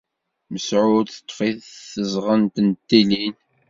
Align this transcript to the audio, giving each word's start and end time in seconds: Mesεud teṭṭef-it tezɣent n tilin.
Mesεud 0.51 1.07
teṭṭef-it 1.11 1.61
tezɣent 1.93 2.55
n 2.67 2.69
tilin. 2.87 3.35